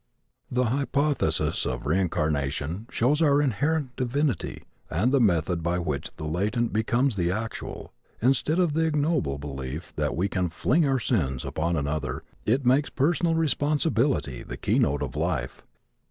[0.49, 6.73] The hypothesis of reincarnation shows our inherent divinity and the method by which the latent
[6.73, 7.93] becomes the actual.
[8.19, 12.89] Instead of the ignoble belief that we can fling our sins upon another it makes
[12.89, 15.61] personal responsibility the keynote of life.